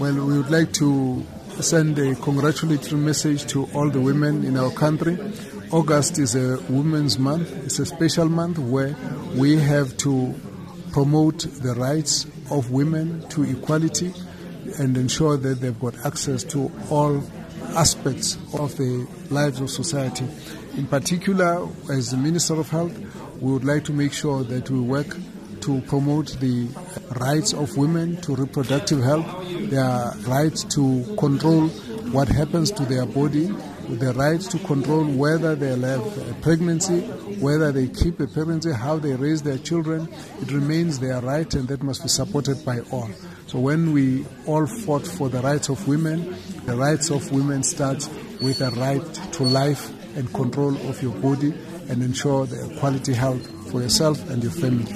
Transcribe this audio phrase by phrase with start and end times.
[0.00, 1.26] Well, we would like to
[1.60, 5.18] send a congratulatory message to all the women in our country.
[5.72, 7.52] August is a Women's Month.
[7.66, 8.96] It's a special month where
[9.36, 10.34] we have to
[10.92, 14.14] promote the rights of women to equality
[14.78, 17.22] and ensure that they've got access to all
[17.76, 20.26] aspects of the lives of society.
[20.78, 22.98] In particular, as the Minister of Health,
[23.38, 25.14] we would like to make sure that we work
[25.62, 26.66] to promote the
[27.20, 29.26] rights of women to reproductive health,
[29.70, 31.68] their rights to control
[32.12, 33.46] what happens to their body,
[33.88, 37.00] the right to control whether they have a pregnancy,
[37.40, 40.08] whether they keep a pregnancy, how they raise their children.
[40.40, 43.10] It remains their right and that must be supported by all.
[43.46, 48.08] So when we all fought for the rights of women, the rights of women starts
[48.40, 51.52] with a right to life and control of your body
[51.88, 54.92] and ensure the quality health for yourself and your family.